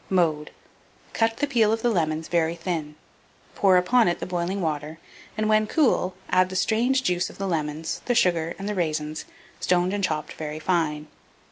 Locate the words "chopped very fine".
10.03-11.05